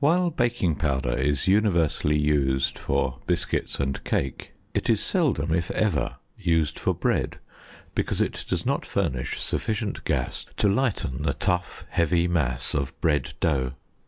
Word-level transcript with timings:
While 0.00 0.30
baking 0.30 0.74
powder 0.74 1.16
is 1.16 1.46
universally 1.46 2.18
used 2.18 2.76
for 2.76 3.20
biscuits 3.28 3.78
and 3.78 4.02
cake, 4.02 4.54
it 4.74 4.90
is 4.90 5.00
seldom, 5.00 5.54
if 5.54 5.70
ever, 5.70 6.16
used 6.36 6.80
for 6.80 6.92
bread, 6.92 7.38
because 7.94 8.20
it 8.20 8.44
does 8.48 8.66
not 8.66 8.84
furnish 8.84 9.40
sufficient 9.40 10.02
gas 10.02 10.46
to 10.56 10.68
lighten 10.68 11.22
the 11.22 11.34
tough 11.34 11.84
heavy 11.90 12.26
mass 12.26 12.74
of 12.74 13.00
bread 13.00 13.34
dough. 13.38 13.74